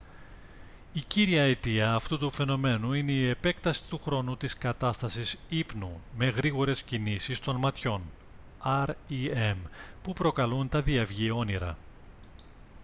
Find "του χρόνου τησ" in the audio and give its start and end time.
3.89-4.57